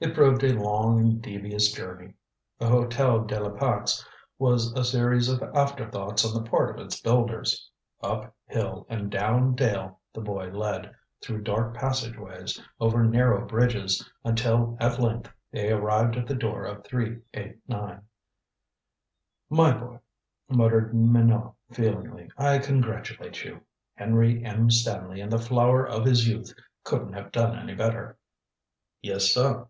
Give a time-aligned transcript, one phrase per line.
[0.00, 2.14] It proved a long and devious journey.
[2.56, 4.06] The Hotel de la Pax
[4.38, 7.68] was a series of afterthoughts on the part of its builders.
[8.00, 14.76] Up hill and down dale the boy led, through dark passageways, over narrow bridges, until
[14.78, 18.00] at length they arrived at the door of 389.
[19.50, 19.98] "My boy,"
[20.48, 23.62] muttered Minot feelingly, "I congratulate you.
[23.96, 24.70] Henry M.
[24.70, 26.54] Stanley in the flower of his youth
[26.84, 28.16] couldn't have done any better."
[29.02, 29.64] "Yes, suh."